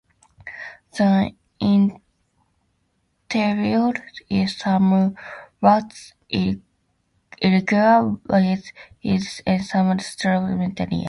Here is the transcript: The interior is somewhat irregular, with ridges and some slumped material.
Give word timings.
The 0.97 1.33
interior 3.29 3.93
is 4.31 4.57
somewhat 4.57 5.13
irregular, 6.27 8.07
with 8.27 8.71
ridges 9.03 9.41
and 9.45 9.63
some 9.63 9.99
slumped 9.99 10.25
material. 10.57 10.99